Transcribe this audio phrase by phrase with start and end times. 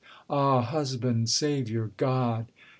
[0.31, 0.61] Ah!
[0.63, 1.29] husband!
[1.29, 1.91] Saviour!
[1.97, 2.47] God!